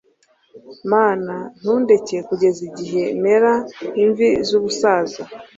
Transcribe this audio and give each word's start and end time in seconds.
mana, 0.91 1.35
ntundeke 1.59 2.17
kugeza 2.27 2.59
igihe 2.69 3.03
mera 3.23 3.53
imvi 4.03 4.29
z'ubusaza 4.47 5.23